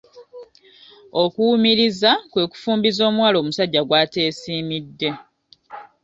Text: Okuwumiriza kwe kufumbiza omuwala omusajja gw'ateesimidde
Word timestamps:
Okuwumiriza 1.23 2.11
kwe 2.31 2.43
kufumbiza 2.51 3.01
omuwala 3.09 3.35
omusajja 3.41 3.81
gw'ateesimidde 3.87 5.09